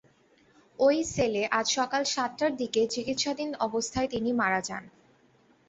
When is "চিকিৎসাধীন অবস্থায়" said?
2.87-4.07